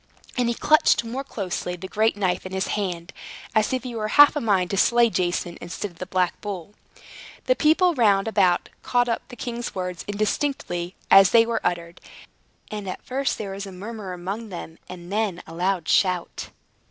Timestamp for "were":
3.93-4.07, 11.45-11.61